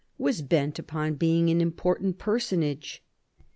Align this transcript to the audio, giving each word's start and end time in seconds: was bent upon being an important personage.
was 0.17 0.41
bent 0.41 0.79
upon 0.79 1.13
being 1.13 1.51
an 1.51 1.61
important 1.61 2.17
personage. 2.17 3.03